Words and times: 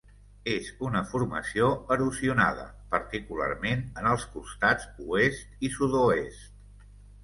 És 0.53 0.69
una 0.87 1.03
formació 1.11 1.67
erosionada, 1.97 2.67
particularment 2.97 3.87
en 4.03 4.11
els 4.15 4.29
costats 4.35 4.93
oest 5.21 5.67
i 5.71 5.75
sud-oest. 5.81 6.63